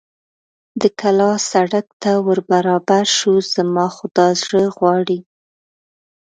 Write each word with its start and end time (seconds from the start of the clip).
د 0.81 0.83
کلا 0.99 1.31
سړک 1.51 1.85
ته 2.01 2.11
ور 2.25 2.39
برابر 2.51 3.03
شو، 3.17 3.33
زما 3.53 3.85
خو 3.95 4.05
دا 4.17 4.27
زړه 4.43 4.63
غواړي. 4.77 5.19